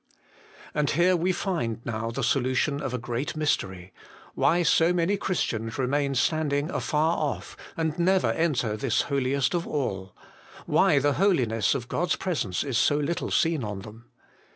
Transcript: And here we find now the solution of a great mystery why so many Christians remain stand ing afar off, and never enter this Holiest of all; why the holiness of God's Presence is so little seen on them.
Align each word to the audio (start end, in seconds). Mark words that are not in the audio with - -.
And 0.73 0.89
here 0.89 1.15
we 1.15 1.31
find 1.31 1.85
now 1.85 2.09
the 2.09 2.23
solution 2.23 2.81
of 2.81 2.91
a 2.91 2.97
great 2.97 3.35
mystery 3.35 3.93
why 4.33 4.63
so 4.63 4.91
many 4.91 5.15
Christians 5.15 5.77
remain 5.77 6.15
stand 6.15 6.51
ing 6.53 6.71
afar 6.71 7.15
off, 7.17 7.55
and 7.77 7.99
never 7.99 8.31
enter 8.31 8.75
this 8.75 9.01
Holiest 9.03 9.53
of 9.53 9.67
all; 9.67 10.15
why 10.65 10.97
the 10.97 11.13
holiness 11.21 11.75
of 11.75 11.87
God's 11.87 12.15
Presence 12.15 12.63
is 12.63 12.79
so 12.79 12.97
little 12.97 13.29
seen 13.29 13.63
on 13.63 13.81
them. 13.81 14.07